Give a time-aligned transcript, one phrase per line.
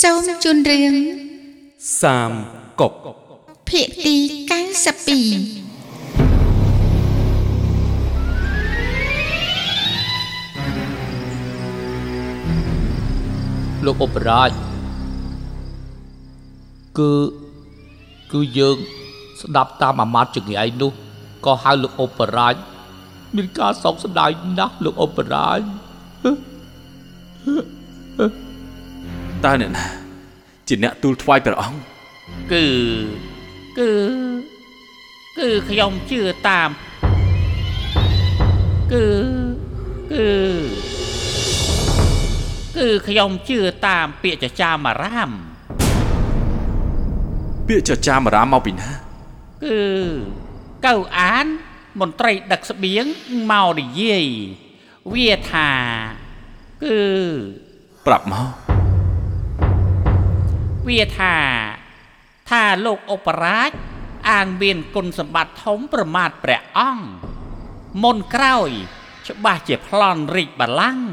[0.00, 0.94] សូមជូនរឿង
[2.00, 2.32] សាម
[2.80, 2.92] គុក
[3.68, 4.24] ភាគទី92
[13.86, 14.50] លោកឧបរាជ
[16.98, 17.12] គឺ
[18.32, 18.76] គឺយើង
[19.40, 20.92] ស្ដាប់តាមអាមាត្យចង្រៃនោះ
[21.46, 22.54] ក៏ហៅលោកឧបរាជ
[23.34, 25.60] មានការសោកស្ដាយណាស់លោកឧបរាជ
[29.44, 29.84] តើអ្នកណា
[30.68, 31.78] ជាអ្នកទូលថ្វាយព្រះអង្គ
[32.52, 32.64] គឺ
[33.78, 33.90] គឺ
[35.38, 36.68] គឺខ្ញុំជឿតាម
[38.92, 39.04] គឺ
[40.12, 40.26] គឺ
[42.76, 45.30] គឺខ្ញុំជឿតាមពាក្យចចាមអារាម
[47.68, 48.90] ពាក្យចចាមរាមមកពីណា
[49.64, 49.80] គឺ
[50.86, 51.46] កៅអាន
[52.00, 53.04] មន្ត្រីដឹកស្បៀង
[53.50, 54.26] មកនិយាយ
[55.12, 55.70] វាថា
[56.84, 57.00] គឺ
[58.06, 58.46] ប្រាប់មក
[60.88, 61.34] វាថា
[62.50, 63.70] ថាលោកឧបរាជ
[64.30, 67.06] អាងមានគុណសម្បត្តិធំប្រមាថព្រះអង្គ
[68.02, 68.70] មុនក្រោយ
[69.28, 71.06] ច្បាស់ជាប្លន់រាជបល្ល័ង្ក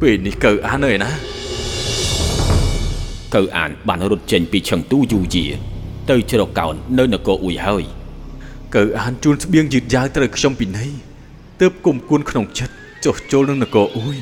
[0.00, 1.10] ពេលនេះកើអានអើយណា
[3.34, 5.44] កៅអានបានរត់ចេញពីឈឹងទូយូជា
[6.10, 7.84] ទៅជ្រកកោននៅនគរអ៊ុយហើយ
[8.76, 10.86] កើអានជួនស្បៀងយឺតយ៉ាវត្រូវខ្ញុំពីនៃ
[11.60, 14.16] ទើបគុំគួនក្នុងចិត្តចុះចូលនឹងនគរអ៊ុយ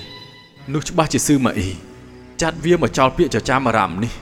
[0.72, 1.89] នោះច្បាស់ជាស៊ឺម៉ាអ៊ី
[2.42, 4.12] ចាត់វាមកចោលពាក្យចចាមរាមនេះ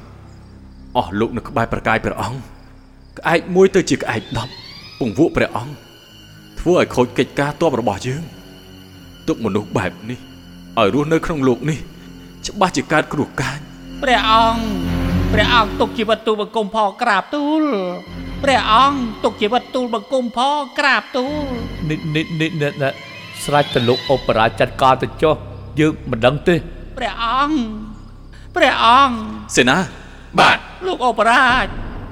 [0.96, 2.40] អស់លោកនៅក្បែរប្រកាយព្រះអង្គ
[3.18, 4.22] ក្អែកមួយទៅជាក្អែក
[4.62, 5.74] 10ពង្វក់ព្រះអង្គ
[6.60, 8.22] ធ្វើឲ្យខូចកិច្ចការទ័ពរបស់យើង
[9.28, 10.18] ទុកមនុស្សបែបនេះ
[10.78, 11.78] ឲ្យរស់នៅក្នុងលោកនេះ
[12.46, 13.58] ច្បាស់ជាកើតគ្រោះកាច
[14.02, 14.62] ព្រះអង្គ
[15.32, 17.64] ព្រះអង្គទុកជីវិតទូលបង្គំផងក្រាបទូល
[18.44, 21.46] ព្រះអង្គទុកជីវិតទូលបង្គំផងក្រាបទូល
[21.90, 22.92] នេះនេះនេះនេះនេះ
[23.44, 25.34] ស្រេចទៅលោកឧបរាជចាត់ការទៅចុះ
[25.80, 26.54] យើងមិនដឹងទេ
[26.98, 27.97] ព្រះអង្គ
[28.58, 29.16] ព្រះអង្គ
[29.56, 29.78] សេនា
[30.38, 31.66] បាទលោកឧបរាជ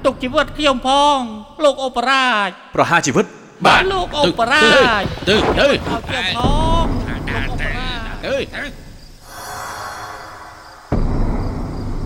[0.05, 1.17] ទុកជីវិតខ្ញុំផង
[1.63, 3.25] លោកឧបរាជប្រហារជីវិត
[3.65, 4.61] បាទលោកឧបរា
[5.01, 6.39] ជទៅទៅឲ្យខ្ញុំផ
[6.83, 8.63] ងលោកឧបរាជទៅ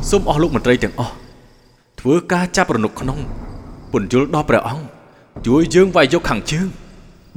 [0.10, 1.14] សូមអស់លោកមន្ត្រីទាំងអស់
[2.00, 3.20] ធ្វើការចាប់រនុកក្នុង
[3.92, 4.86] ពន្យល់ដល់ព្រះអង្គ
[5.48, 6.68] ជួយយើងវាយយកខាងជើង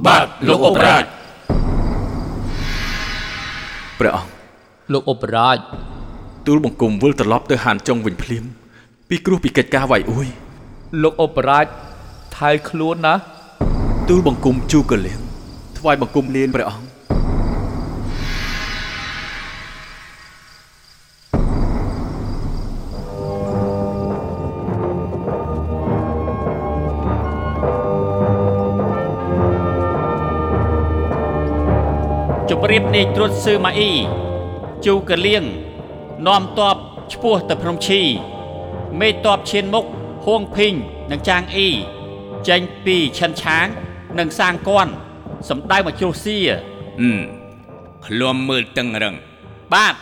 [0.05, 1.03] បាទលោកឧបរាជ
[3.99, 4.31] ព្រះអង្គ
[4.93, 5.57] លោកឧបរាជ
[6.47, 8.43] ទូលបង្គំវិលត្រឡប់ទៅហានចុងវិញភ្លាម
[9.09, 10.27] ពីគ្រោះពីកិច្ចការវាយអួយ
[11.01, 11.65] លោកឧបរាជ
[12.37, 13.13] ថៃខ្លួនណា
[14.09, 15.19] ទូលបង្គំជូកលៀង
[15.77, 16.87] ថ្វាយបង្គំលានព្រះអង្គ
[32.49, 33.93] ជម្រាបនាយត្រួតស៊ឺម៉ាអ៊ី
[34.85, 35.45] ជូកលៀង
[36.27, 36.77] នាំតប
[37.13, 38.01] ឈ្មោះទៅភ្នំឈី
[38.99, 39.85] មេតបឈានមុខ
[40.25, 40.73] ហួងភីង
[41.11, 41.69] និងចាងអ៊ី
[42.47, 43.65] ចេញពីឈិនឆាង
[44.19, 44.91] និងសាងគន់
[45.49, 46.37] សម្ដៅមកជ្រុះសៀ
[47.01, 47.21] ហឹម
[48.05, 49.15] ឃ្លាំមើលតឹងរឹង
[49.73, 49.95] បាទ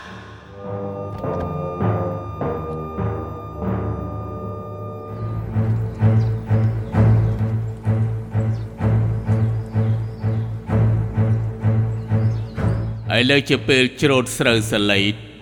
[13.16, 15.00] ឥឡូវជាពេលច្រូតស្រូវសលៃ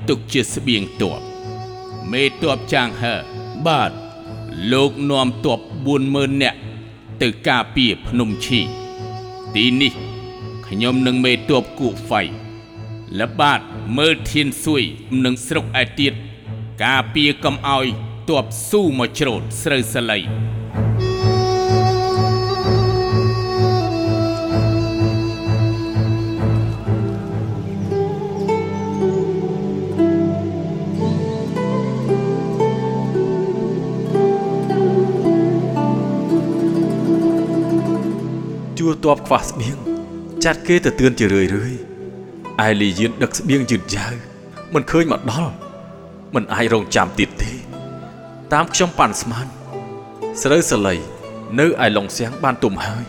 [0.09, 1.21] ទុកជាស្បៀងទ័ព
[2.13, 3.15] មេទ័ពចាងហឺ
[3.67, 3.93] បាទ
[4.73, 5.61] លោកនាំទ័ព
[6.01, 6.59] 40000នាក់
[7.23, 8.61] ទៅការពារភ្នំឈី
[9.55, 9.93] ទីនេះ
[10.69, 12.23] ខ្ញុំនឹងមេទ័ពគូហ្វៃ
[13.21, 13.61] ល្បាត
[13.99, 14.83] មើលធានសួយ
[15.25, 16.13] នឹងស្រុកឯទៀត
[16.85, 17.87] ការពារកុំឲ្យ
[18.29, 20.19] ទ័ពស៊ូមកច្រូតស្រូវសលៃ
[39.05, 39.77] ជួលតបខ្វះស្បៀង
[40.45, 41.75] ចាត់គេទៅទឿនជារឿយរឿយ
[42.67, 44.13] ឯលីយានដឹកស្បៀងយឺតយ៉ាវ
[44.75, 45.53] មិនឃើញមកដល់
[46.35, 47.53] មិនអាចរងចាំទៀតទេ
[48.53, 49.47] តាមខ្ញុំប៉ាន់ស្មាន
[50.43, 50.95] ស្រូវសលៃ
[51.59, 53.05] នៅឯឡុងសៀងបានទុំហើយ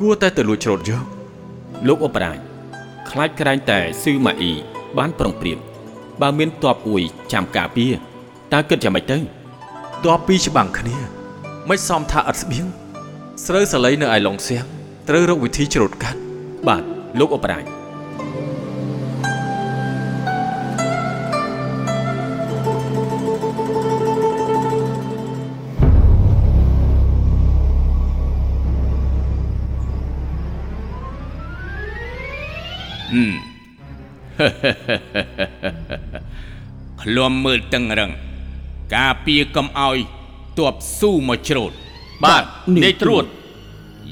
[0.00, 1.04] គួរតែទៅលួចច្រូតយក
[1.88, 2.38] លោកឧបរាជ
[3.10, 4.52] ខ្លាចក្រែងតែស៊ឺម៉ាអ៊ី
[4.98, 5.58] បានប្រុងប្រៀប
[6.20, 7.02] បើមានទ័ពអ៊ួយ
[7.32, 7.92] ចាំការពារ
[8.52, 9.18] តើគិតយ៉ាងម៉េចទៅ
[10.04, 10.96] តបពីរច្បាំងគ្នា
[11.68, 12.66] មិនសមថាឥតស្បៀង
[13.46, 14.77] ស្រូវសលៃនៅឯឡុងសៀង
[15.10, 16.20] ត្រូវរកវិធីច្រូតកាត់
[16.66, 16.82] បាទ
[17.18, 33.32] លោកឧបរាជហឹម
[37.00, 38.10] ឃ្លាំមើលតឹងរឹង
[38.96, 39.96] ការពារកុំឲ្យ
[40.58, 41.72] ទ័ពស៊ូមកច្រូត
[42.24, 42.44] បាទ
[42.84, 43.26] នាយត្រួត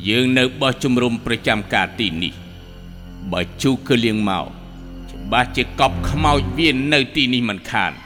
[0.08, 2.32] យើងនៅបោះជំរំប្រចាំការទីនេះ
[3.32, 4.44] បើជូគឺលៀងមក
[5.10, 7.96] ច្បាស់ជាកប់ខ្មោចវានៅទីនេះមិនខានខ្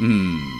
[0.00, 0.59] ញុំ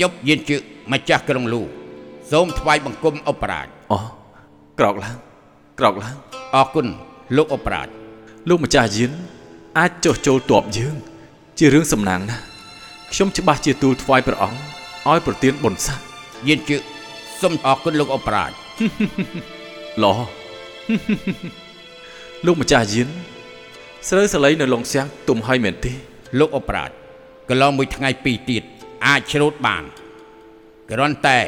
[0.00, 0.60] យានជឹក
[0.92, 1.62] ម្ចាស់ក្រុងលូ
[2.30, 3.98] សូមថ្វាយបង្គំអបរាជអូ
[4.78, 5.16] ក្រោកឡើង
[5.78, 6.16] ក្រោកឡើង
[6.54, 6.86] អរគុណ
[7.36, 7.88] លោកអបរាជ
[8.48, 9.12] លោកម្ចាស់យាន
[9.78, 10.96] អាចចុះចូលតបយើង
[11.58, 12.42] ជារឿងសំណាងណាស់
[13.12, 14.58] ខ្ញុំច្បាស់ជាទូលថ្វាយព្រះអង្គ
[15.10, 16.04] ឲ្យប្រទានបុណ្យស័ក្តិ
[16.48, 16.76] យានជឹ
[17.40, 18.50] សូមអរគុណលោកអបរាជ
[20.02, 20.14] ល្អ
[22.46, 23.08] លោកម្ចាស់យាន
[24.08, 25.92] ស្រូវសលៃនៅឡុងសៀងទុំហើយមែនទេ
[26.38, 26.90] លោកអបរាជ
[27.48, 28.62] កន្លងមួយថ្ងៃពីរទៀត
[29.04, 29.84] អាចច្រូតបាន
[30.90, 31.40] គ្រាន់តែ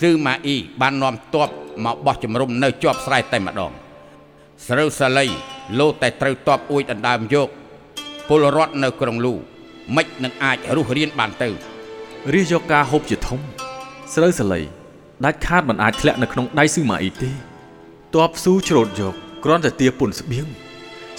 [0.00, 1.48] ស៊ឺម៉ាអ៊ីបាននាំទ័ព
[1.84, 3.72] មកបោះជំរំនៅជាប់ស្រែតែម្ដង
[4.66, 5.26] ស្រូវសាលី
[5.78, 7.48] លោតែត្រូវទ័ពអួយដណ្ដើមយក
[8.28, 9.34] ពលរដ្ឋនៅក្រុងលូ
[9.96, 11.48] មិននឹងអាចរស់រានបានទៅ
[12.32, 13.40] រាជយកការហូបជាធំ
[14.14, 14.60] ស្រូវសលៃ
[15.24, 17.30] ដាច់ខាតមិនអាចធ្លាក់នៅក្នុងដៃស៊ឺម៉ាអ៊ីទេ
[18.14, 19.14] តបស៊ូច្រូតយក
[19.44, 20.46] គ្រាន់តែទាពុនស្បៀង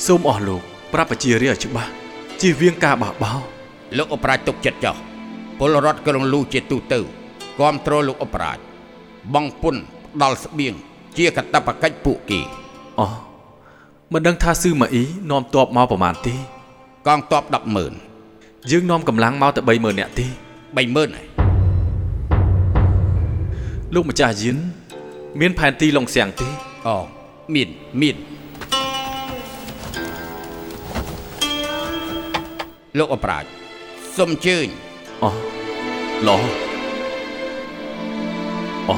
[0.06, 0.62] សូមអស់លោក
[0.94, 1.92] ប្រាប់ប្រជារាស្ត្រឲ្យច្បាស់
[2.42, 3.40] ជៀសវាងការបះបោរ
[3.98, 5.09] លោកអបរាជទុកចិត្តចោះ
[5.60, 7.00] ពលរដ្ឋក្រុងលូជាទូទៅ
[7.60, 8.58] គាំទ្រលោកអបរាជ
[9.34, 9.76] បងពុន
[10.14, 10.74] ផ្ដល់ស្បៀង
[11.18, 12.40] ជាកតបកិច្ចពួកគេ
[13.00, 13.08] អូ
[14.14, 16.36] មិនដឹងថាស៊ឺម៉ាអ៊ីនាំតបមកប្រមាណទេ
[17.08, 17.44] កងទ័ព
[18.08, 21.28] 100000យើងនាំកម្លាំងមកតែ30000នាក់ទេ30000ហើយ
[23.94, 24.58] លោកម្ចាស់យាន
[25.40, 26.48] មានផែនទីឡុងសៀងទេ
[26.88, 26.96] អូ
[27.54, 27.70] មាន
[28.02, 28.16] មាន
[32.98, 33.46] លោកអបរាជ
[34.18, 34.68] សូមអញ្ជើញ
[35.24, 35.30] អូ
[36.28, 36.40] ល្អ
[38.90, 38.96] អូ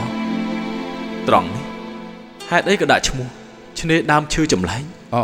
[1.28, 1.64] ត្រង់នេះ
[2.50, 3.28] ហេតុអីក៏ដាក់ឈ្មោះ
[3.80, 4.84] ឆ្នេរដើមឈើចម្លែង
[5.14, 5.22] អូ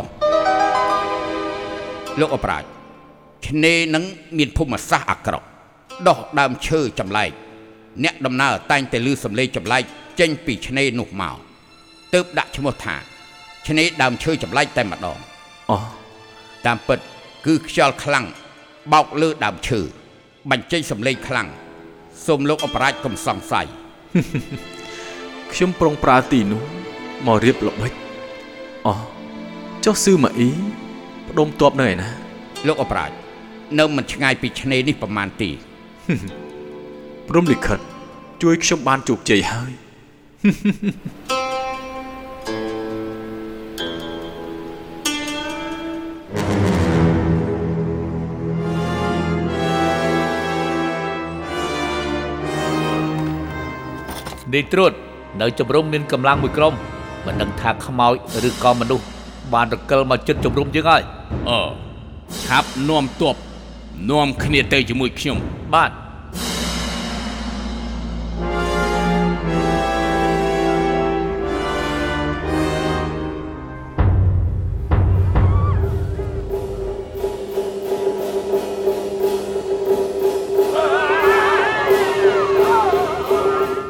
[2.19, 2.63] លោកអបរាជ
[3.47, 4.03] ឆ្នេរនឹង
[4.38, 5.47] មានភូមិសាស្ត្រអាក្រក់
[6.07, 7.31] ដោះដើមឈើចម្លែក
[8.03, 9.83] អ្នកដំណើរតែងតែឮសំឡេងចម្លែក
[10.19, 11.38] ចេញពីឆ្នេរនោះមក
[12.13, 12.95] ទើបដាក់ឈ្មោះថា
[13.67, 15.19] ឆ្នេរដើមឈើចម្លែកតែម្ដង
[15.71, 15.77] អូ
[16.65, 16.99] តាមពិត
[17.45, 18.25] គឺខ្យល់ខ្លាំង
[18.94, 19.81] បោកលើដើមឈើ
[20.51, 21.47] បញ្ចេញសំឡេងខ្លាំង
[22.25, 23.67] សូមលោកអបរាជកុំសង្ស័យ
[25.51, 26.61] ខ្ញុំប្រុងប្រើទីនោះ
[27.25, 27.94] មករៀបល្បិច
[28.88, 28.94] អូ
[29.85, 30.49] ចុះស៊ឺម៉ាអ៊ី
[31.29, 32.09] ផ្ដុំតបនៅឯណា
[32.67, 33.11] លោកអបរាជ
[33.79, 35.49] នៅមិនឆ្ងាយពីឆ្នេរនេះប្រមាណទេ
[37.29, 37.79] ព្រំលិខិត
[38.41, 39.71] ជួយខ្ញុំបានជោគជ័យហើយ
[54.53, 54.91] នាយត្រួត
[55.41, 56.73] នៅជំរំមានកម្លាំងមួយក្រុម
[57.25, 58.13] មិនដឹងថាខ្មោច
[58.47, 59.05] ឬក៏មនុស្ស
[59.53, 61.01] បានរកិលមកជិតជំរំយើងហើយ
[61.49, 61.59] អឺ
[62.44, 63.35] ឆាប់នាំទ័ព
[64.11, 65.38] នាំគ្នាទៅជាមួយខ្ញុំ
[65.73, 65.91] បាទ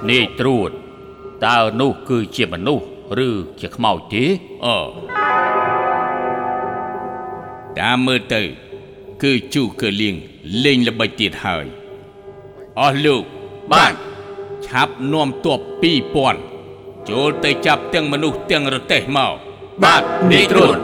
[0.09, 0.71] នាយត្រួត
[1.45, 2.85] តើនោះគឺជាមនុស្ស
[3.27, 3.29] ឬ
[3.61, 4.23] ជាខ្មោចទេ
[4.65, 4.77] អឺ
[7.79, 8.41] តាមមើលទៅ
[9.23, 10.15] គឺជូគឺលៀង
[10.63, 11.65] លេងល្បិចទៀតហើយ
[12.79, 13.23] អស់លោក
[13.71, 13.93] បាទ
[14.67, 15.59] ឆាប់នាំទ័ព
[16.33, 19.33] 2000ចូលទៅចាប់ទាំងមនុស្សទាំងរទេះមក
[19.83, 20.77] បាទនាយត្រួត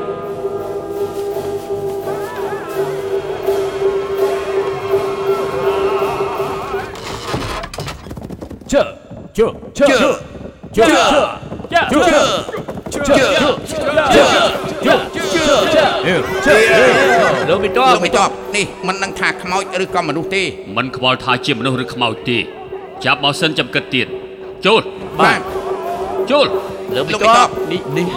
[8.71, 9.02] ជើជើជើជើជើជើជើជើជើ
[17.49, 20.43] លោកមីតលោកមិនតបនេះមិនដឹងថាខ្មោចឬក៏មនុស្សទេ
[20.77, 22.37] មិនខ្វល់ថាជាមនុស្សឬខ្មោចទេ
[23.05, 24.07] ចាប់មកសិនចាំគិតទៀត
[24.65, 24.81] ចូល
[25.19, 25.39] បាទ
[26.31, 26.47] ចូល
[26.95, 28.07] លោកមីលោកតមីតបនេះនេះ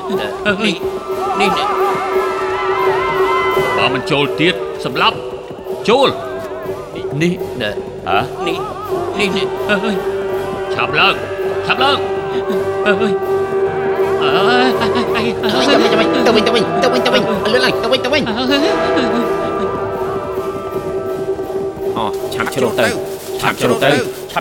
[0.66, 0.76] នេះ
[1.40, 1.68] នេះនេះ
[3.76, 4.54] បើមិនចូលទៀត
[4.84, 5.16] សម្លាប់
[5.88, 6.08] ចូល
[7.22, 7.32] នេះ
[8.08, 8.58] ហ៎នេះ
[9.18, 10.15] នេះនេះអើយ
[10.76, 11.14] ឆាប់ឡើង
[11.66, 11.98] ឆាប់ឡើង
[12.86, 13.12] អើយអើយ
[14.22, 18.22] អើយអើយទៅវិញទៅវិញទៅវិញទៅវិញទៅវិញលឿនឡើងទៅវិញទៅវិញ
[21.96, 22.04] អូ
[22.34, 22.88] ឆាប់ជ្រុះទៅ
[23.40, 23.90] ឆាប់ជ្រុកទៅ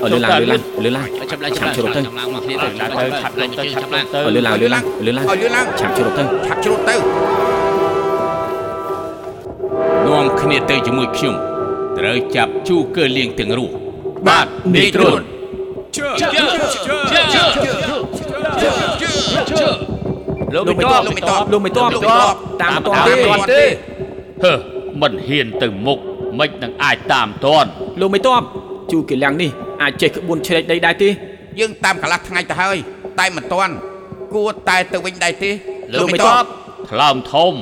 [0.03, 6.95] អើលឿនឡើងលឿនឡើងលឿនឡើងចាប់ឡើងឆាប់ជ្រុកទៅចាប់ឡើងមកគ្នាទៅឆាប់ទៅឆាប់ទៅអើលឿនឡើងលឿនឡើងលឿនឡើងឲ្យលឿនឡើងឆាប់ជ្រុកទៅឆាប់ជ្រុតទៅ
[10.07, 11.35] នាំគ្នាទៅជាមួយខ្ញុំ
[11.97, 13.73] ត្រូវចាប់ជូកើលៀងទាំងរស់
[14.27, 15.34] បាទនាយត្រួតលោកលោកមិនមិនតតបប
[20.53, 21.89] លោកមិនតបលោកមិនតបលោកមិនតប
[22.61, 23.63] តាមមិនតបតាមទេមិនតបទេ
[24.43, 24.53] ហឺ
[25.01, 25.99] មិនហ៊ានទៅមុខ
[26.39, 28.41] មិននឹងអាចតាមតាន់លោកមិនតប
[28.91, 29.49] ជូកេលាំងនេះ
[29.81, 31.09] អាចចេះក្បួនឆ្លេកដីដែរទេ
[31.59, 32.77] យើងតាមកន្លះថ្ងៃទៅហើយ
[33.19, 33.73] តែមិនទាន់
[34.33, 35.51] គួរតែទៅវិញដែរទេ
[35.93, 36.45] លោកមិនតប
[36.89, 37.53] ថ្លើមធំ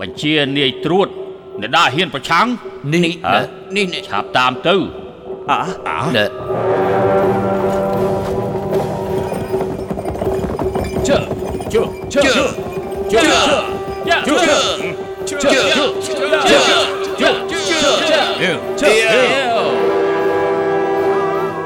[0.00, 1.08] បញ្ជានាយត្រួត
[1.60, 2.46] អ្នកដាហ៊ានប្រឆាំង
[2.94, 3.40] នេះហ៎
[3.76, 4.74] នេះនេះឆាប់តាមទៅ
[6.16, 6.77] ណែជឿ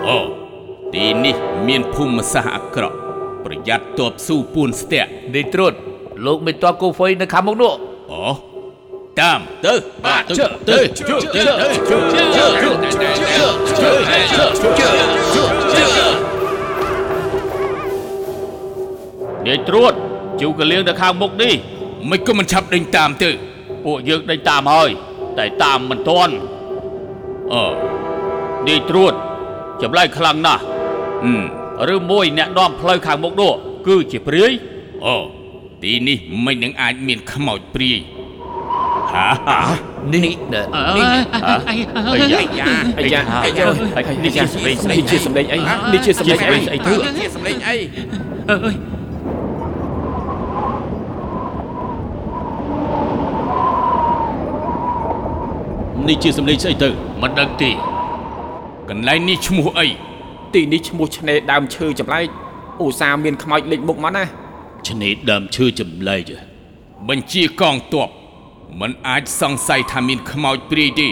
[0.09, 0.19] អូ
[0.95, 1.37] ទីនេះ
[1.69, 2.97] មានភូមិសាស្ត្រអាក្រក់
[3.45, 5.73] ប្រយ័ត្នទបស៊ូពួនស្ទាក់នេះត្រួត
[6.27, 7.73] លោកមិនតបគូហ្វុយនៅខាងមុខនោះ
[8.13, 8.23] អូ
[9.21, 10.79] តាមទៅបាទទៅទៅ
[19.47, 19.93] នាយត្រួត
[20.41, 21.55] ជូកលៀងទៅខាងមុខនេះ
[22.11, 23.31] មិនក៏មិនឆាប់ដេញតាមទៅ
[23.85, 24.91] ពួកយើងដេញតាមហើយ
[25.39, 26.35] តែតាមមិនទាន់
[27.53, 27.63] អូ
[28.69, 29.13] នាយត្រួត
[29.83, 30.63] ចម្លែកខ្លាំងណាស់
[31.25, 33.53] អឺឬមួយអ្នកនាំផ្លូវខាងមុខនោះ
[33.87, 34.53] គឺជាព្រាយ
[35.07, 35.15] អូ
[35.83, 38.01] ទីនេះមិននឹងអាចមានខ្មោចព្រាយ
[39.13, 39.61] ហាហា
[40.15, 40.63] នេះណែ
[40.97, 41.03] អី
[42.59, 42.69] យ៉ា
[42.99, 45.59] អាយ៉ាអាយ៉ានេះជាសម្លេងស្អីនេះជាសម្លេងអី
[45.93, 47.77] នេះជាសម្លេងអីស្អីទៅជាសម្លេងអី
[56.08, 56.90] នេះជាសម្លេងស្អីទៅ
[57.22, 57.72] មិនដឹងទេ
[58.90, 59.88] កន្លែងនេះឈ្មោះអី
[60.54, 62.26] ទីនេះឈ្មោះឆ្នេរដើមឈើចម្លែក
[62.84, 64.24] ឧស្សាហ៍មានខ្មោចលេចមុខមកណា
[64.88, 66.32] ឆ្នេរដើមឈើចម្លែក
[67.10, 68.10] បញ្ជាកងទ័ព
[68.82, 71.08] มันអាចសង្ស័យថាមានខ្មោចព្រាយទេ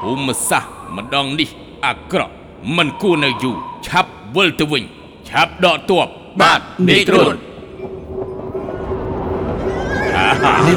[0.00, 1.48] ភូមិសាស្ត្រម្ដងនេះ
[1.86, 2.32] អាក្រក់
[2.76, 4.84] มันគួរនៅយូរឆាប់វិលទៅវិញ
[5.28, 6.06] ឆាប់ដកទ័ព
[6.40, 7.34] បាទនាយត្រួត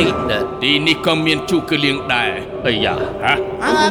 [0.01, 2.29] នេះណែ ទីនេះក៏មានជូកលៀងដែរ
[2.68, 3.32] អីយ៉ាហ៎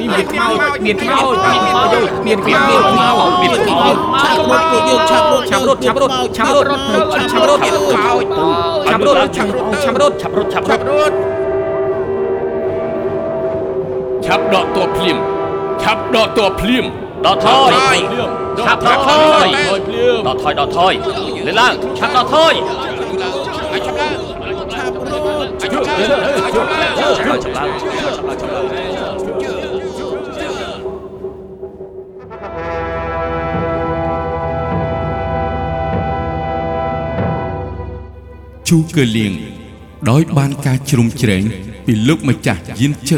[0.02, 6.70] មានខ្មោចមានខ្មោចមានខ្មោចមានខ្មោចខ្មោចមានខ្មោចឆាប់រត់ពួកយើងឆាប់រត់ឆាប់រត់ឆាប់រត់ឆាប់រត់
[7.32, 8.26] ឆាប់រត់មានខ្មោច
[8.88, 11.16] ឆាប់រត់ឆាប់រត់ឆាប់រត់ឆាប់រត់ឆាប់រត់
[14.26, 15.18] ឆាប់ដកតួភ្លាម
[15.84, 16.86] ឆាប់ដកតួភ្លាម
[17.26, 17.98] ដកថយ
[18.66, 19.10] ឆាប់ដកថ
[19.46, 19.48] យ
[20.28, 20.94] ដកថយដកថយ
[21.46, 22.54] លើឡើងឆាប់ដកថយ
[23.86, 24.14] ឆាប់ឡើង
[24.74, 25.88] ឆាប់រត់ឆាប់រត់
[26.58, 39.34] ជូកលៀង
[40.10, 41.44] ដោយបានការជ្រុំជ្រែង
[41.86, 43.18] ពីលោកម្ចាស់យានជើ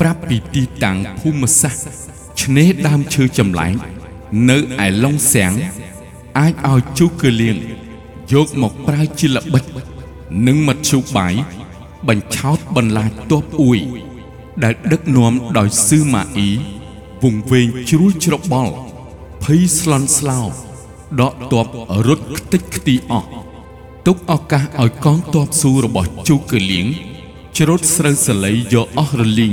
[0.00, 1.84] ប្រាប់ពីទីតាំងភូមិសាស្ត្រ
[2.42, 3.74] ឆ្នេរដើមឈើចម្លែក
[4.50, 5.52] នៅឯឡុងសៀង
[6.38, 7.56] អាចឲ្យជូកលៀង
[8.32, 9.64] យកមកប្រើជាល្បិច
[10.46, 11.34] និងមធ្យោបាយ
[12.08, 13.78] បញ្ឆោតបន្លាចទ័ពអ៊ួយ
[14.64, 16.50] ដែលដឹកនាំដោយសឺម៉ាអ៊ី
[17.22, 18.74] វង្វេងជ្រួលច្របល់
[19.42, 20.40] ភ័យស្លន់ស្លោ
[21.20, 21.66] ដកទ័ព
[22.06, 23.28] រត់ខ្ទេចខ្ទីអស់
[24.06, 26.86] ទុកឱកាសឲ្យកងទ័ពស៊ូរបស់ជូកលៀង
[27.58, 29.52] ច្រូតស្រូវសលៃយកអស់រលីង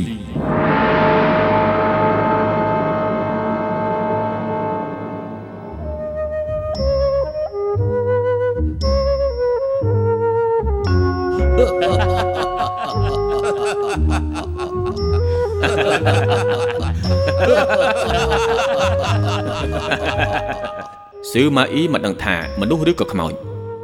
[21.42, 23.34] ស៊ឺម៉ាអ៊ីមិនដឹងថាមនុស្សឬក៏ខ្មោច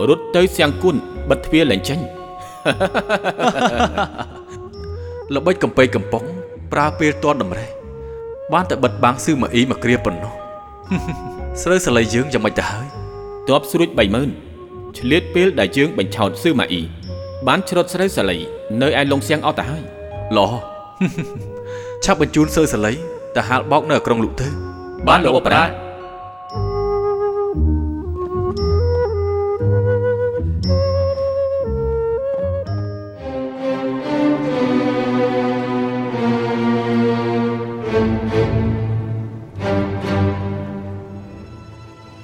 [0.09, 0.95] រត់ទៅសៀងគុណ
[1.29, 1.99] បិទទ្វារលែងចេញ
[5.35, 6.23] ល្បិចកំពៃកំប៉ុង
[6.73, 7.69] ប្រើពេលទាន់តម្រេះ
[8.53, 10.33] បានតែបិទបាំងស៊ឺម៉ាអ៊ីមកគ្រាប៉ុណ្ណោះ
[11.61, 12.87] ស្រូវសលៃយើងយ៉ាងម៉េចទៅហើយ
[13.47, 13.89] ទ័ពស្រួច
[14.43, 16.81] 30000ឆ្លៀតពេលដែលយើងបញ្ឆោតស៊ឺម៉ាអ៊ី
[17.47, 18.37] បានច្រត់ស្រូវសលៃ
[18.81, 19.83] នៅឯលងសៀងអត់ទៅហើយ
[20.37, 20.49] ល្អ
[22.03, 22.91] ឆាប់បញ្ជូនស៊ើសលៃ
[23.35, 24.47] ទៅហាលបោកនៅក្រុងលុកទៅ
[25.07, 25.86] បានលោកអបរា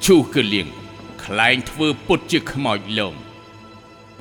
[0.06, 0.68] ជជូកលៀង
[1.24, 3.14] ខ្លែងធ្វើពុតជាខ្មោចលង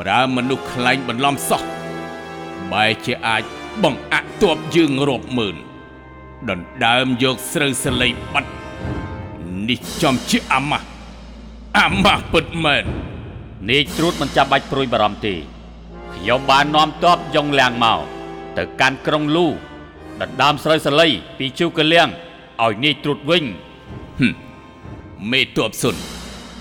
[0.00, 1.62] ប្រើមនុស្សខ្លែងបន្លំសោះ
[2.72, 3.42] បែរជាអាច
[3.82, 5.56] បង្អាក់ទ័ពយើងរាប់ម៉ឺន
[6.50, 8.50] ដណ្ដើមយកស្រូវសលៃបាត់
[9.68, 10.86] នេះចំជាអាម៉ាស់
[11.78, 12.84] អាម៉ាស់ពិតមែន
[13.70, 15.34] នាយត្រួតមិនចាំបាច់ព្រួយបារម្ភទេ
[16.14, 18.00] ខ្ញុំបាននាំទ័ពយ៉ុងលៀងមក
[18.56, 19.52] ទៅកាន់ក្រុងលូដ
[20.28, 21.08] ណ្ដើមស្រូវសាលី
[21.38, 22.08] ពីជូកលៀង
[22.62, 24.51] ឲ្យនាយត្រួតវិញមេ
[25.56, 25.96] តបសុន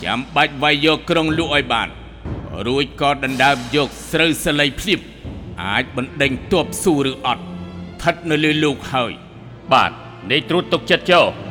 [0.04, 1.90] ចាំបាច់វាយយកក្រុងលក់ឲ្យបាន
[2.68, 5.00] រួចក៏ដណ្ដើមយកស្រូវសលៃភ្លាប
[5.64, 9.12] អាចបណ្ដេញទបស៊ូឬអត់ស្ថិតនៅលើលោកហើយ
[9.74, 9.92] បាទ
[10.32, 11.51] នាយត្រួតទុកចិត្តចុះស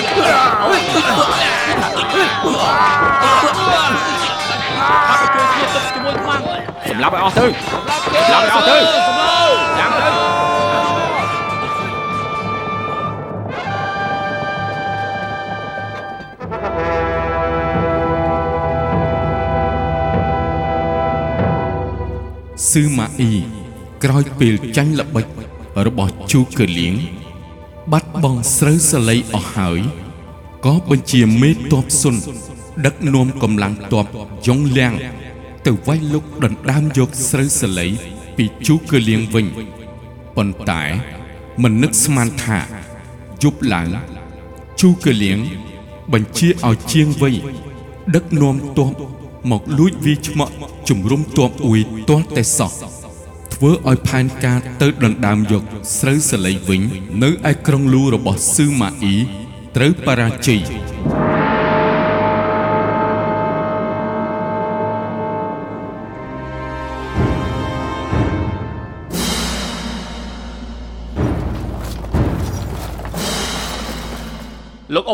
[7.01, 8.77] សម្លាប់ឲ្យអស់ទៅសម្លាប់ឲ្យអស់ទៅ
[9.79, 10.07] ចាំទៅ
[22.69, 23.33] ស៊ឺម៉ាអ៊ី
[24.03, 25.25] ក្រោយពេលចាញ់ល្បិច
[25.85, 26.95] របស់ជូកើលៀង
[27.91, 29.79] បាត់បង់ស្រូវសាលីអស់ហើយ
[30.65, 32.15] ក៏បញ្ជាមេតបសុន
[32.85, 34.05] ដឹកនាំកម្លាំងទ័ព
[34.45, 34.93] យ៉ុងលៀង
[35.65, 37.87] ទៅវាយលុកដណ្ដើមយកស្រូវសាលី
[38.37, 39.45] ពីជូកើលៀងវិញ
[40.35, 40.83] ប៉ុន្តែ
[41.63, 42.59] មិននឹកស្មានថា
[43.43, 43.89] យប់ឡើង
[44.81, 45.37] ជូកើលៀង
[46.13, 47.31] បញ្ជាឲ្យជាងវៃ
[48.15, 48.91] ដឹកនាំទ័ព
[49.51, 50.53] មកលួចវាយឆ្មក់
[50.89, 52.71] ជំរុំទ័ពអ៊ុយទាល់តែសោះ
[53.53, 55.63] ធ្វើឲ្យផែនការទៅដណ្ដើមយក
[55.97, 56.81] ស្រូវសាលីវិញ
[57.23, 59.17] នៅឯក្រុងលូរបស់ស៊ឺម៉ាអ៊ី
[59.75, 60.61] ត្រូវបរាជ័យ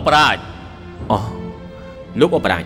[0.07, 0.37] បរាជ
[1.11, 1.17] អូ
[2.19, 2.63] លោកអបរាជ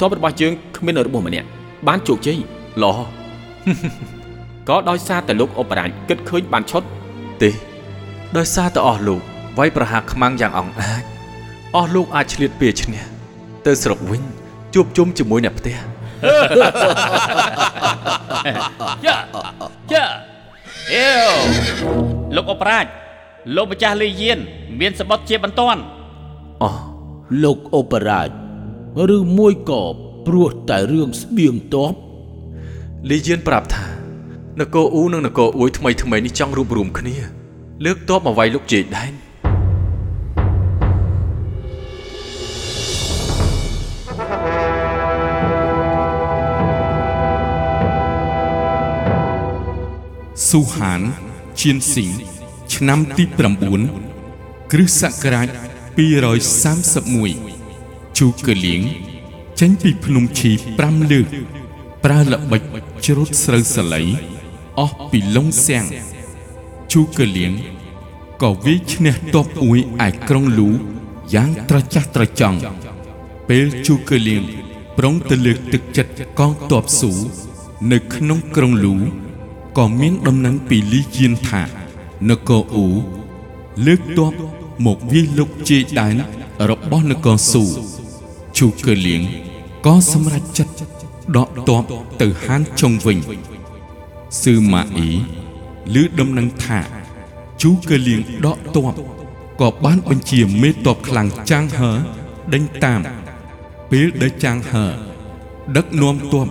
[0.00, 1.48] តបរបស់យើងគ្មានរបួសម្នាក់
[1.86, 2.38] បានជោគជ័យ
[2.82, 2.94] ល្អ
[4.68, 6.82] ក៏ដោយសារតែលោកអបរាជគិតឃើញបានឈុត
[7.42, 7.50] ទេ
[8.36, 9.20] ដោយសារតែអស់លោក
[9.58, 11.02] វាយប្រហារខ្មាំងយ៉ាងអង្អាច
[11.76, 13.02] អស់លោកអាចឆ្លៀតពេលឈ្នះ
[13.66, 14.22] ទៅស្រុកវិញ
[14.74, 15.76] ជួបជុំជាមួយអ្នកផ្ទះ
[19.06, 19.16] យ៉ា
[19.92, 20.04] យ៉ា
[20.92, 21.32] អេវ
[22.36, 22.86] លោកអបរាជ
[23.56, 24.38] លោកម្ចាស់លីយាន
[24.80, 25.80] មានសម្បត្តិជាបន្ទាន់
[26.64, 26.70] អូ
[27.42, 28.28] លោកអូបរាជ
[29.16, 29.82] ឬមួយក៏
[30.26, 31.94] ព្រោះតែរឿងស្បៀងតប
[33.10, 33.86] លីយានប្រាប់ថា
[34.60, 37.16] នគរអ៊ូនិងនគរអ៊ួយថ្មីថ្មីនេះចង់រួបរวมគ្នា
[37.84, 39.12] លើកតបមកវាយលោកជេដែន
[50.48, 51.00] ស៊ូហាន
[51.60, 52.12] ឈៀនស៊ីង
[52.74, 53.24] ឆ្នាំទី
[53.98, 55.63] 9គ្រិស្តសករាជ
[55.96, 58.82] 231ជូកលៀង
[59.60, 60.50] ចេញពីភ្នំឈី
[60.82, 61.26] 5លើក
[62.04, 62.62] ប្រើល្បិច
[63.04, 64.04] ជ្រូតស្រូវសាលី
[64.78, 65.84] អស់ពីឡុងសៀង
[66.92, 67.52] ជូកលៀង
[68.42, 70.70] ក៏វាយឈ្នះតបអ៊ួយឯក្រុងលូ
[71.34, 72.58] យ៉ាងត្រចះត្រចង់
[73.48, 74.42] ពេលជូកលៀង
[74.98, 77.12] ប្រុងទៅលើកទឹកចិត្តកងទ័ពស៊ូ
[77.92, 78.94] នៅក្នុងក្រុងលូ
[79.78, 81.62] ក៏មានដំណឹងពីលីយានថា
[82.28, 82.88] នគរអ៊ូ
[83.86, 84.32] លើកទ័ព
[84.86, 86.14] មកវាយលុកជេដែន
[86.70, 87.64] របស់នគរស៊ូ
[88.58, 89.22] ជូកលៀង
[89.86, 90.74] ក៏សម្រេចចិត្ត
[91.36, 91.82] ដកទ័ព
[92.20, 93.18] ទៅហានចុងវិញ
[94.42, 95.10] ស៊ឺម៉ាអ៊ី
[95.94, 96.80] ឮដំណឹងថា
[97.62, 98.92] ជូកលៀងដកទ័ព
[99.60, 101.90] ក៏បានបញ្ជាមេទ័ពខ្លាំងចាងហឺ
[102.54, 103.00] ដេញតាម
[103.90, 104.84] ពេលដែលចាងហឺ
[105.76, 106.46] ដឹកនាំទ័ព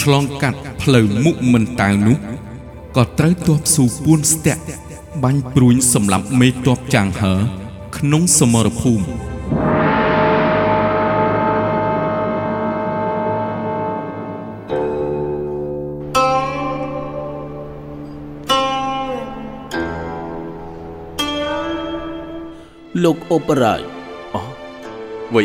[0.00, 2.16] ឆ្លងកាត់ផ្លូវមុខមិនតាវនោះ
[2.96, 4.62] ក៏ត្រូវទ័ពស៊ូពួនស្ទាក់
[5.22, 7.34] បាញ់ព្រួញសម្លាប់មេទ័ពចាងហឺ
[7.94, 9.04] ក្នុងសមរភូមិ
[23.04, 23.82] លោកអូបរាជ
[25.34, 25.42] វៃ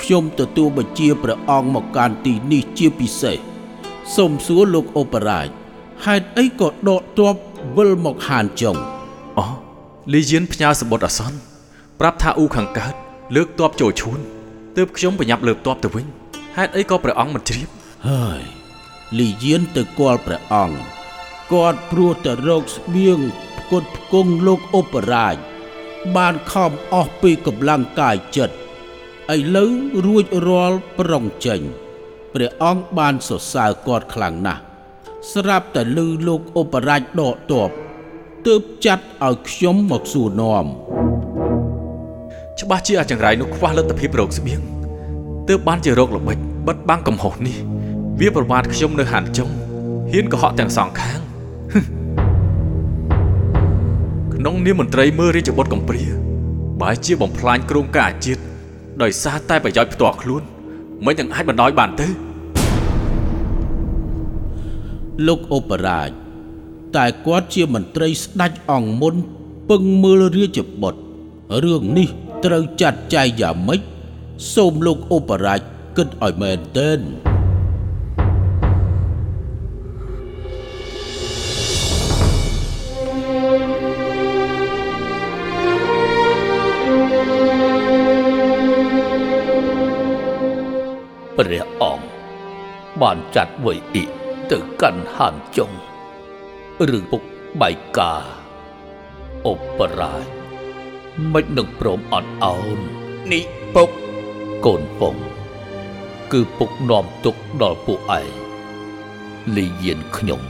[0.00, 3.38] ខ្ញុំទទួលបញ្ជាព្រះអង្គមកកាន់ទីនេះជាពិសេស
[4.16, 5.48] សូមសួរលោកអូបរាជ
[6.04, 7.34] ហេតុអីក៏ដកទ័ព
[7.76, 8.76] វិលមកហានចុង
[9.38, 9.63] អូ
[10.12, 11.38] លីយៀនផ្ញើសម្បត្តិអាសន្ន
[12.00, 12.94] ប្រាប់ថាអ៊ូខាងកើត
[13.34, 14.18] លើកទ័ពចូលឈួន
[14.76, 16.06] ទើបខ្ញុំប្រញាប់លើកទ័ពទៅវិញ
[16.56, 17.68] ហេតុអីក៏ព្រះអង្គមិនជ្រាប
[18.08, 18.42] ហើយ
[19.18, 20.78] លីយានទៅគាល់ព្រះអង្គ
[21.52, 23.20] គាត់ព្រោះតែរោគស្បៀង
[23.58, 25.36] ផ្គត់ផ្គង់លោកឧបរាជ
[26.16, 28.54] បានខំអស់ពីកម្លាំងកាយចិត្ត
[29.34, 29.72] ឥឡូវ
[30.06, 31.60] រួចរាល់ប្រុងចេញ
[32.34, 34.62] ព្រះអង្គបានសរសើរគាត់ខ្លាំងណាស់
[35.32, 37.70] ស្រាប់តែលឺលោកឧបរាជដកទ័ព
[38.46, 40.66] ទើបចាត់ឲ្យខ្ញុំមកសួរនាំ
[42.60, 44.60] ច្បាស់ជាអាចង្រៃនោះខ្វះលទ្ធភាពរកស្បៀង
[45.48, 47.56] ទើបបានជារោគល្បិចបិទបាំងកំហុសនេះ
[48.20, 49.50] វាប្រមាថខ្ញុំនៅហានចុង
[50.12, 51.20] ហ៊ានកុហកទាំងសងខាង
[54.34, 56.04] ក្នុងនាមមន្ត្រីមើលរាជបុត្រកំព្រា
[56.82, 58.42] បើជាបំផ្លាញគ្រោងការជាតិ
[59.02, 60.42] ដោយសារតែប្រយោជន៍ផ្ទាល់ខ្លួន
[61.04, 62.08] មិននឹងអាចបណ្ដោយបានទេ
[65.26, 66.10] លោកឧបរាជ
[66.96, 69.14] តែគាត់ជាមន្ត្រីស្ដេចអង្គមុន
[69.70, 71.00] ពឹងមើលរាជបុត្រ
[71.64, 72.08] រឿងនេះ
[72.44, 73.80] ត្រូវចាត់ចែងយ៉ាងម៉េច
[74.54, 75.60] សូមលោកឧបរាជ
[75.96, 77.00] គិតឲ្យមែនទែន
[91.38, 92.06] ព្រះអង្គ
[93.02, 94.04] បានចាត់វៃអ៊ី
[94.50, 95.72] ទៅកាន់ហានចុង
[96.96, 97.22] ឬពុក
[97.60, 98.14] បៃកា
[99.46, 100.26] អបរាជ
[101.32, 102.78] មិននឹងព្រមអត់ឱន
[103.32, 103.90] នេះពុក
[104.64, 105.16] កូនពង
[106.32, 108.32] គឺពុកនាំទុកដល់ពួកឯង
[109.56, 110.40] លីយានខ្ញុំ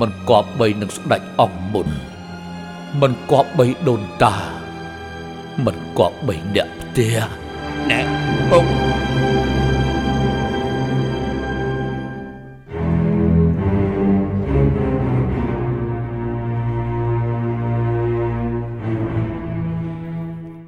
[0.00, 1.88] មិនគប្បីនឹងស្ដេចអង្គមុន
[3.00, 4.36] មិនគប្បីដូនតា
[5.64, 7.16] មិនគប្បីអ្នកផ្ទះ
[7.90, 8.00] ណែ
[8.50, 8.87] ពុក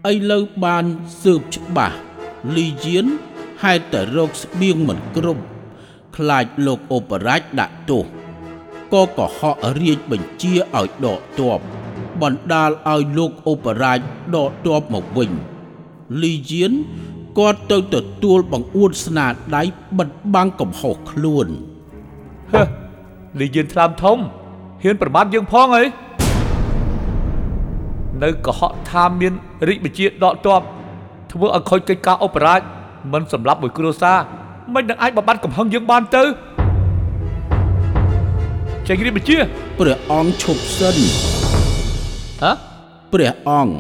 [0.09, 0.85] ឥឡូវបាន
[1.23, 1.97] ស៊ើបច្បាស់
[2.57, 3.07] លីយាន
[3.63, 5.43] ហេតុតែរោគស្បៀងមិនគ្រប់
[6.17, 8.05] ខ្លាចលោកឧបរាជដាក់ទោស
[8.93, 11.59] ក៏កុហករាជបញ្ជាឲ្យដកទ័ព
[12.23, 14.01] បណ្ដាលឲ្យលោកឧបរាជ
[14.35, 15.31] ដកទ័ពមកវិញ
[16.23, 16.73] លីយាន
[17.39, 19.63] គាត់ទៅទទួលបង្អួតស្នាដៃ
[19.99, 21.47] បិទបាំងកំហុសខ្លួន
[22.53, 22.63] ហឺ
[23.41, 24.19] លីយានថ្លើមធំ
[24.83, 25.85] ហ៊ានប្រមាថយើងផងអី
[28.23, 29.35] នៅកុហកថាមាន
[29.69, 30.61] រាជបញ្ជាដកទ័ព
[31.33, 32.61] ធ្វើឲ្យខូចកិច្ចការអបរាជ
[33.13, 34.19] មិនសម្លាប់មួយគ្រួសារ
[34.75, 36.25] មិននឹងអាចបំបត្តិកំហឹងយើងបានទៅ
[38.89, 39.39] ចេញរាជបញ្ជា
[39.79, 40.97] ព្រះអង្គឈប់សិន
[42.43, 42.53] ហ៎
[43.13, 43.75] ព្រះអង្គ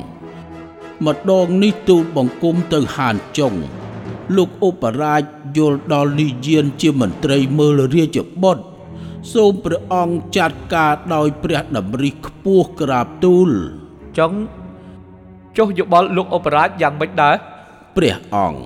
[1.07, 3.55] ម្ដងនេះទូលបង្គំទៅហានចុង
[4.37, 5.23] លោកឧបរាជ
[5.57, 8.64] យល់ដល់លីយានជាមន្ត្រីមើលរាជបុត្រ
[9.33, 13.51] សូមព្រះអង្គចាត់ការដោយព្រះតម្រិះខ្ពស់ក្រាបទូល
[14.19, 14.38] ចង់
[15.61, 17.35] ចុះយោបល់លោកអបរាជយ៉ាងម៉េចដែរ
[17.96, 18.61] ព្រះអង្គ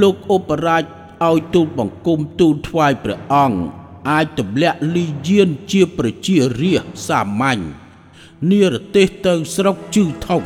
[0.00, 0.84] លោកឧបរាជ
[1.28, 3.58] ឲ្យទូលបង្គំទូលថ្វាយព្រះអង្គ
[4.10, 7.60] អាចទម្លាក់លីយានជាប្រជារាស្ត្រសាមញ្ញ
[8.50, 10.44] និរទេសទៅស្រុកជឺថុង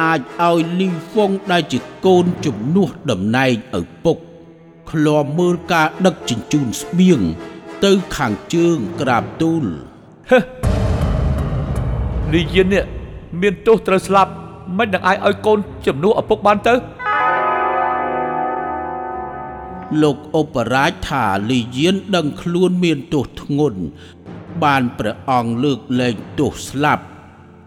[0.00, 4.16] អាចឲ្យលីហ្វុងដែលជាកូនជំនួសតំណែងឪពុក
[4.90, 7.20] ឃ្លាំមើលការដឹកជញ្ជូនស្បៀង
[7.84, 9.64] ទៅខាងជើងក្រាបទូល
[12.32, 12.84] លីយាននេះ
[13.40, 14.32] មានទោសត្រូវស្លាប់
[14.76, 16.74] មិននឹងអាចឲ្យកូនជំនួសឪពុកបានទៅ
[20.02, 23.80] លោកឧបរាជថាលីយានដឹងខ្លួនមានទោសធ្ងន់
[24.64, 27.04] បានព្រះអង្គលើកលែងទោសស្លាប់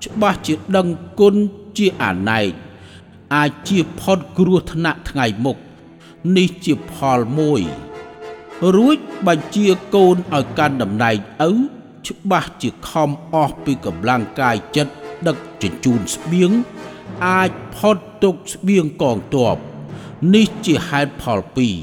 [0.05, 0.87] ច្បាស់ជាដឹង
[1.19, 1.35] គុណ
[1.77, 2.51] ជាអាណែក
[3.35, 5.57] អាចជាផុតគ្រោះថ្នាក់ថ្ងៃមុខ
[6.37, 7.61] នេះជាផលមួយ
[8.75, 11.17] រួចបញ្ជាកូនឲ្យកាន់តំណែង
[11.49, 11.51] ឪ
[12.07, 14.93] ច្បាស់ជាខំអស់ពីកម្លាំងកាយចិត្ត
[15.27, 16.51] ដឹកជញ្ជូនស្បៀង
[17.25, 19.57] អាចផុតទុកស្បៀងកងទ័ព
[20.35, 21.77] នេះជាហេតុផលពីរ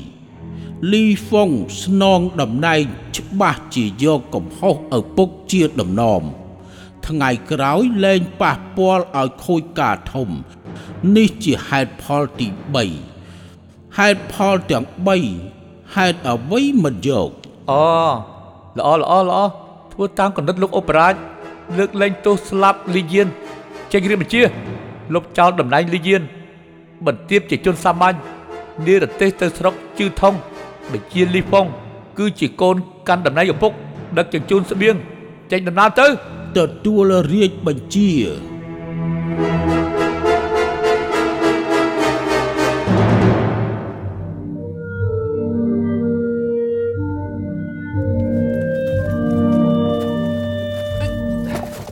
[0.92, 1.50] លីហ្វុង
[1.82, 2.82] ស្នងតំណែង
[3.18, 6.22] ច្បាស់ជាយកកំហុសឪពុកជាដំណំ
[7.06, 10.28] ថ្ងៃក្រោយលែងប៉ះពាល់ឲ្យខូចការធំ
[11.16, 12.48] នេះជាហេតុផលទី
[13.22, 14.86] 3ហេតុផលទាំង
[15.40, 17.30] 3ហេតុអ្វីមិនយក
[17.70, 17.84] អូ
[18.78, 19.40] ល្អល្អល្អ
[19.92, 21.14] ធ្វើតាមកណ្ឌិតលោកអបរាជ
[21.78, 23.28] លើកលែងទោសស្លាប់លីយាន
[23.92, 24.42] ចេញរៀបបញ្ជា
[25.14, 26.22] លុបចោលតំណែងលីយាន
[27.06, 28.16] បន្ទាបជាជនសាមញ្ញ
[28.86, 30.34] និរទេសទៅស្រុកជឺថុង
[30.92, 31.66] បញ្ជាលីហ្វុង
[32.18, 32.76] គឺជាកូន
[33.08, 33.72] កាន់តំណែងឪពុក
[34.18, 34.94] ដឹកជញ្ជូនស្បៀង
[35.52, 36.06] ចេញដំណើរទៅ
[36.58, 38.08] ទទួលរាជបញ្ជា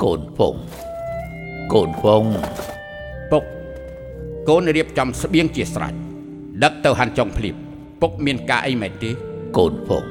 [0.04, 0.54] កូនពង
[1.72, 2.24] កូូនហ្វុង
[3.30, 3.44] ពុក
[4.48, 5.94] កូនរៀបចំស្បៀងជាស្រេច
[6.62, 7.56] ដឹកទៅហាន់ចុងភ្លាម
[8.00, 9.10] ពុកមានការអីមែនទេ
[9.56, 10.04] កូនហ្វុង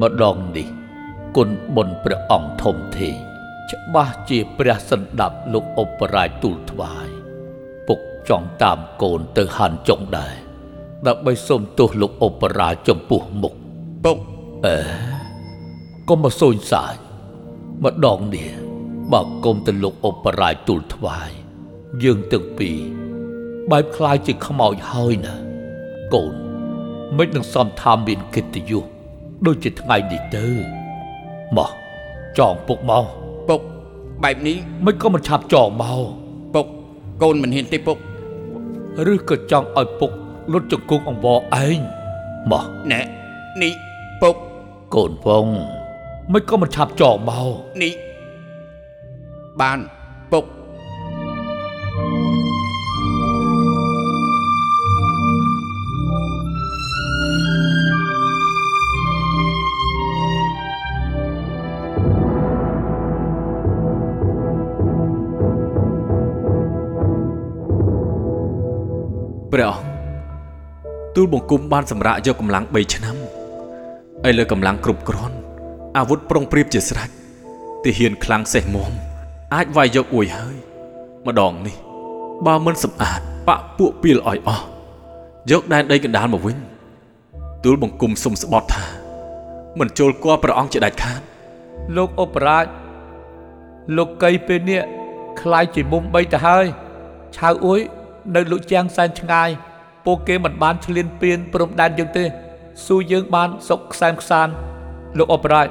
[0.00, 0.68] ម្ដងនេះ
[1.36, 3.16] គុណបុណ្យព្រះអង្គធំធេង
[3.70, 7.08] ច្បាស់ជាព្រះសន្តាប់លោកឧបរាជទូលថ្វាយ
[7.88, 10.34] ពុកចង់តាមកូនទៅហាន់ចុងដែរ
[11.06, 13.54] ដើម្បីសូមទោសលោកឧបរាជចំពោះមុខ
[14.04, 14.18] ពុក
[16.08, 16.96] កុំមកសូនសាច
[17.84, 18.59] ម្ដងនេះ
[19.11, 21.31] បើគុំទៅលោកឧបរាជទូលថ្វាយ
[22.03, 22.79] យើងទាំងពីរ
[23.71, 25.35] បែបคล้ายជាខ្មោចហើយណា
[26.13, 26.33] កូន
[27.17, 28.85] មិននឹងសំថាមានកិត្តិយស
[29.45, 30.47] ដូចជាថ្ងៃនេះទៅ
[31.57, 31.71] មក
[32.37, 33.05] ចងពុកមក
[33.49, 33.61] ពុក
[34.23, 36.07] បែបនេះ មិនក៏មិនឆាប់ចងមក
[36.53, 36.65] ពុក
[37.21, 37.97] កូនមិនហ៊ានទេពុក
[39.11, 40.11] ឬក៏ចង់ឲ្យពុក
[40.51, 41.79] លុតជង្គង់អង្វរឯង
[42.51, 43.01] មក ណែ
[43.61, 43.73] នេះ
[44.21, 44.35] ពុក
[44.95, 45.47] កូនវង
[46.33, 47.93] មិនក៏មិនឆាប់ចងមក នេះ
[49.60, 49.78] បាន
[50.32, 69.82] ពុកព្រះអង្គ
[71.14, 73.16] ទូលបង្គំបានសម្រាកយកកម្លាំង3ឆ្នាំ
[74.28, 75.36] ឥឡូវកម្លាំងគ្រប់គ្រាន់
[75.98, 77.10] អាវុធប្រុងប្រៀបជាស្រេច
[77.84, 78.92] ទាហានខ្លាំងសេះមុំ
[79.54, 80.56] អាចវាយយកអួយហើយ
[81.26, 81.76] ម្ដងនេះ
[82.46, 84.64] បើមិនសម្អាតបាក់ពួកពីលឲ្យអស់
[85.50, 86.56] យកដែនដីកណ្ដាលមកវិញ
[87.64, 88.86] ទូលបង្គំសុំស្បត់ថា
[89.78, 91.20] មិនចូលគួរព្រះអង្គជាដាច់ខាត
[91.96, 92.66] លោកអបរាជ
[93.96, 94.82] លោកកៃពេលនេះ
[95.40, 96.64] ខ្លាយជាមុំបីទៅហើយ
[97.36, 97.80] ឆៅអួយ
[98.34, 99.50] នៅលោកជាងសែនឆ្ងាយ
[100.04, 102.24] ពួកគេមិនបានឆ្លៀនពៀនព្រំដែនយើងទេ
[102.86, 104.48] សួរយើងបានសុកខ្សែមខ្សាន
[105.18, 105.68] លោកអបរាជ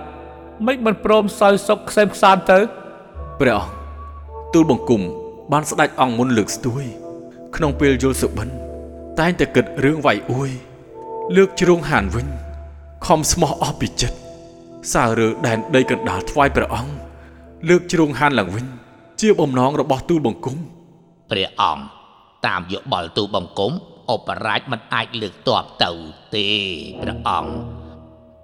[0.65, 2.59] មិនមិនព្រមសើសុកខ្សែមខ្សានទៅ
[3.41, 3.71] ព្រះអង្គ
[4.53, 5.01] ទូលបង្គំ
[5.51, 6.83] បានស្ដេចអង្គមុនលើកស្ទួយ
[7.55, 8.49] ក្នុងពេលយល់សុបិន
[9.19, 10.49] តែងតែគិតរឿងវាយអួយ
[11.35, 12.27] លើកជ្រងហានវិញ
[13.05, 14.17] ខំស្មោះអស់ពីចិត្ត
[14.93, 16.93] សាររើដែនដីកណ្ដាលថ្វាយព្រះអង្គ
[17.69, 18.65] លើកជ្រងហានឡើងវិញ
[19.21, 20.57] ជាបំណងរបស់ទូលបង្គំ
[21.31, 21.83] ព្រះអង្គ
[22.47, 23.71] តាមយោបល់ទូលបង្គំ
[24.11, 25.91] អបរាជមិនអាចលើកតបទៅ
[26.35, 26.47] ទេ
[27.01, 27.53] ព្រះអង្គ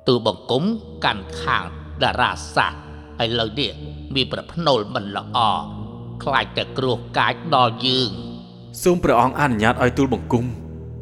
[0.07, 0.63] ទូលបង្គំ
[1.05, 1.63] កាន់ខាង
[2.03, 2.84] តារាសាស្ត្រ
[3.23, 3.71] ឥឡូវនេះ
[4.15, 5.37] មានប្រភ្នូលមិនល្អ
[6.23, 8.09] ខ្លាចតែគ្រោះកាចដល់យើង
[8.83, 10.45] សូមព្រះអង្គអនុញ្ញាតឲ្យទូលបង្គំ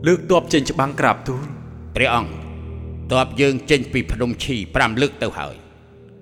[0.08, 1.44] លើកទ័ពចេញច្បាំងក្រាបទូល
[1.96, 2.32] ព្រះអង្គ
[3.14, 5.56] តបយើងចេញពីភ្នំឈី5លើកទៅហើយ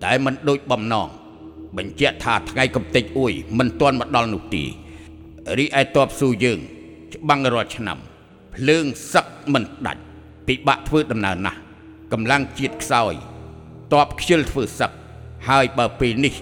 [0.04, 1.08] តែមិនដូចបំណង
[1.78, 4.64] បញ្ជាក់ថាថ្ងៃកំទេចអួយមិនទាន់មកដល់នោះទេ
[5.58, 6.60] រីឯតបស៊ូយើង
[7.14, 7.98] ច្បាំងរាល់ឆ្នាំ
[8.56, 10.02] ភ្លើងសឹកមិនដាច់
[10.48, 11.60] ពិបាកធ្វើដំណើរណាស់
[12.14, 13.14] កម្លាំងជាតិខ្សោយ
[13.94, 14.92] តបខ្ជិលធ្វើសឹក
[15.50, 16.34] ហើយបើពេលនេះ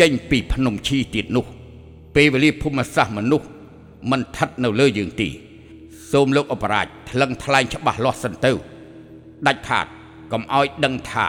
[0.00, 1.46] ចេញពីភ្នំឈីទៀតនោះ
[2.16, 3.48] ពេលវេលាភូមិសាស្ត្រមនុស្ស
[4.10, 5.28] មិនស្ថិតនៅលើយើងទេ
[6.12, 8.52] សូមលោកអបរាជថ្លឹងថ្លែងច្បាស់លាស់សិនទៅ
[9.46, 9.86] ដាច់ខាត
[10.32, 11.28] កុំឲ្យដឹងថា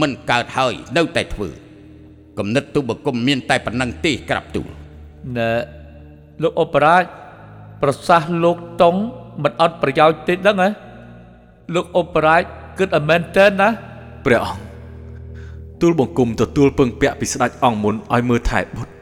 [0.00, 1.48] មិនកើតហើយនៅតែធ្វើ
[2.38, 4.68] គំនិតទុបគុំមានតែប៉ុណ្ណឹងទេក្រាបទូល
[5.36, 5.50] ណែ
[6.42, 7.04] លោកឧបរាជ
[7.82, 8.94] ប្រសាសន៍លោកតុង
[9.42, 10.70] មិនអត់ប្រយោជន៍ទេដឹងហ៎
[11.74, 12.42] លោកឧបរាជ
[12.78, 13.68] គិតឲ្យមែនតើណា
[14.26, 14.69] ព្រះអង្គ
[15.80, 18.92] ទូលបង្គំទទួលពឹងពាក់ពីស្ដេចអង្គមុនឲ្យមើលថែបុត្រ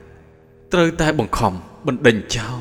[0.73, 1.53] ត្រូវតែបង្ខំ
[1.87, 2.57] បណ្ដេញចោល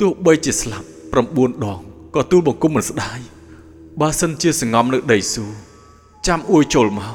[0.00, 0.86] ទោះបីជាស្លាប់
[1.24, 1.80] 9ដង
[2.14, 3.18] ក៏ទូលបង្គំមិនស្ដាយ
[4.00, 5.44] បើសិនជាសងំនៅដីស៊ូ
[6.26, 7.14] ចាំអួយចូលមក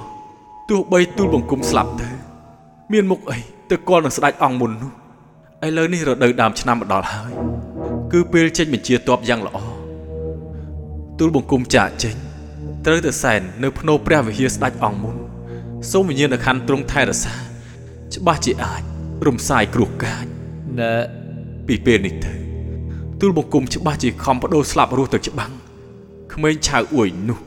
[0.69, 2.09] ទោះបីទូលបង្គំស្លាប់ទៅ
[2.91, 4.91] មានមុខអីទៅគាល់នឹងស្ដេចអង្គមុននោះ
[5.65, 7.31] ឥឡូវនេះរដូវដើមឆ្នាំមកដល់ហើយ
[8.13, 9.57] គឺពេលចេញបញ្ជាទ័ពយ៉ាងល្អ
[11.19, 12.15] ទូលបង្គំចាកចេញ
[12.85, 15.22] ត្រូវទៅសែននៅភ្នោព្រះវិហារស្ដេចអង្គមុន
[15.91, 17.33] សូមវិញ្ញាណក្ខន្ធទ្រង់ថែរក្សា
[18.15, 18.83] ច្បាស់ជាអាច
[19.27, 20.25] រំសាយគ្រោះកាច
[20.79, 20.91] ណែ
[21.67, 22.33] ពីពេលនេះទៅ
[23.19, 25.51] ទូលបង្គំច្បាស់ជាខំបដូរស្លាប់រស់ទៅច្បាំង
[26.33, 27.39] ក្មេងឆៅអួយនោះ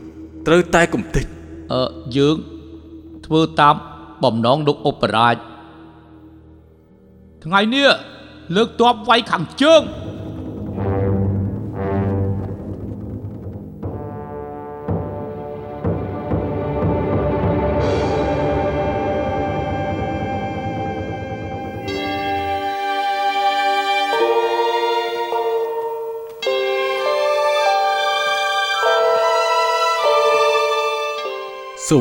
[0.47, 1.25] ត្រូវតែគំតិច
[1.73, 1.83] អឺ
[2.17, 2.35] យើង
[3.25, 3.75] ធ្វើតាម
[4.23, 5.35] បំណងលោកឧបរាជ
[7.43, 7.89] ថ្ងៃនេះ
[8.55, 9.81] លើកតបវាយខាងជើង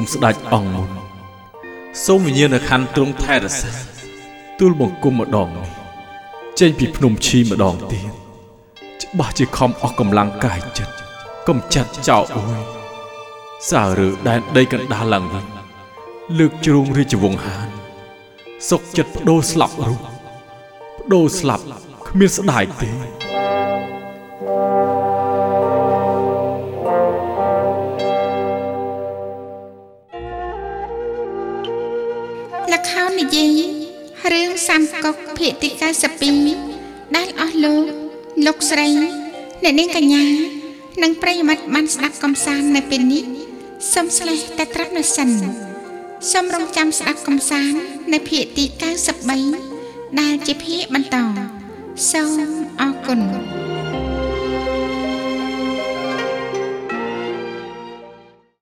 [0.06, 0.90] សូមស្ដេចអង្គមុន
[2.04, 3.70] សូមវិញ្ញាណក្ខន្ធទ្រង់ថែរក្សា
[4.58, 5.70] ទូលបង្គំម្ដងនេះ
[6.60, 8.04] ចេញពីភ្នំឈីម្ដងទៀត
[9.02, 10.94] ច្បាស់ជាខំអស់កម្លាំងកាយចិត្ត
[11.48, 12.58] កំចាត់ចោលអួយ
[13.70, 15.44] សាររើដែនដីកណ្ដាលឡើងវិញ
[16.38, 17.68] លើកជ្រុងរាជវង្សហាន
[18.68, 20.06] សុកចិត្តបដូរស្លាប់រស់ប
[21.14, 21.64] ដូរស្លាប់
[22.08, 23.15] គ្មានស្ដាយទេ
[33.16, 33.60] ននិយាយ
[34.32, 35.68] រឿងសាមកុកភាគទី
[36.42, 37.84] 92ដែលអស់លោក
[38.46, 38.88] លោកស្រី
[39.62, 40.24] អ្នកនាងកញ្ញា
[41.02, 43.24] និងប្រិយមិត្តបានស្ដាប់កំសាន្តនៅពេលនេះ
[43.92, 45.28] សូមស្លេះតែត្រឹមនោះសិន
[46.32, 47.78] សូមរងចាំស្ដាប់កំសាន្ត
[48.12, 48.64] នៅភាគទី
[49.42, 51.16] 93ដែលជាភាគបន្ត
[52.10, 52.50] សូម
[52.80, 53.20] អរគុណ